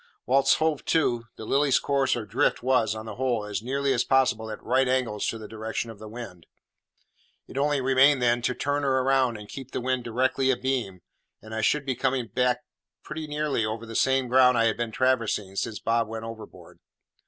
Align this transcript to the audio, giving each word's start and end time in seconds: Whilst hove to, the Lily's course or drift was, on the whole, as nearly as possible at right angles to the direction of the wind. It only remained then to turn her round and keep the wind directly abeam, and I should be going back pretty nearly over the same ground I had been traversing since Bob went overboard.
Whilst 0.25 0.57
hove 0.57 0.83
to, 0.85 1.25
the 1.35 1.45
Lily's 1.45 1.77
course 1.79 2.15
or 2.15 2.25
drift 2.25 2.63
was, 2.63 2.95
on 2.95 3.05
the 3.05 3.17
whole, 3.17 3.45
as 3.45 3.61
nearly 3.61 3.93
as 3.93 4.03
possible 4.03 4.49
at 4.49 4.59
right 4.63 4.87
angles 4.87 5.27
to 5.27 5.37
the 5.37 5.47
direction 5.47 5.91
of 5.91 5.99
the 5.99 6.07
wind. 6.09 6.47
It 7.47 7.55
only 7.55 7.81
remained 7.81 8.19
then 8.19 8.41
to 8.41 8.55
turn 8.55 8.81
her 8.81 9.03
round 9.03 9.37
and 9.37 9.47
keep 9.47 9.69
the 9.69 9.79
wind 9.79 10.03
directly 10.03 10.49
abeam, 10.49 11.03
and 11.39 11.53
I 11.53 11.61
should 11.61 11.85
be 11.85 11.93
going 11.93 12.29
back 12.29 12.63
pretty 13.03 13.27
nearly 13.27 13.63
over 13.63 13.85
the 13.85 13.93
same 13.95 14.27
ground 14.27 14.57
I 14.57 14.65
had 14.65 14.75
been 14.77 14.91
traversing 14.91 15.55
since 15.55 15.77
Bob 15.77 16.07
went 16.07 16.25
overboard. 16.25 16.79